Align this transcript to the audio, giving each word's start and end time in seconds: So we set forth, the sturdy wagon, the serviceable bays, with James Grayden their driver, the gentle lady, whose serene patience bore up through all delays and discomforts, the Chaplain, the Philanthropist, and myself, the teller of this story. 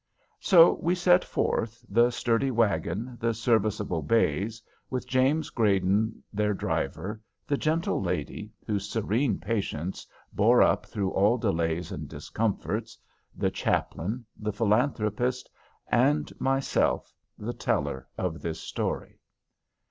So 0.39 0.79
we 0.81 0.95
set 0.95 1.23
forth, 1.23 1.85
the 1.87 2.09
sturdy 2.09 2.49
wagon, 2.49 3.17
the 3.19 3.35
serviceable 3.35 4.01
bays, 4.01 4.59
with 4.89 5.05
James 5.07 5.51
Grayden 5.51 6.23
their 6.33 6.55
driver, 6.55 7.21
the 7.45 7.55
gentle 7.55 8.01
lady, 8.01 8.51
whose 8.65 8.89
serene 8.89 9.37
patience 9.37 10.07
bore 10.33 10.63
up 10.63 10.87
through 10.87 11.11
all 11.11 11.37
delays 11.37 11.91
and 11.91 12.09
discomforts, 12.09 12.97
the 13.35 13.51
Chaplain, 13.51 14.25
the 14.35 14.51
Philanthropist, 14.51 15.51
and 15.89 16.33
myself, 16.41 17.13
the 17.37 17.53
teller 17.53 18.07
of 18.17 18.41
this 18.41 18.59
story. 18.59 19.19